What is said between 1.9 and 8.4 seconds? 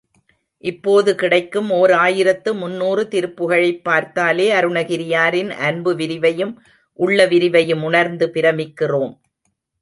ஆயிரத்து முன்னூறு திருப்புகழைப் பார்த்தாலே அருணகிரியாரின் அன்பு விரிவையும் உள்ள விரிவையும் உணர்ந்து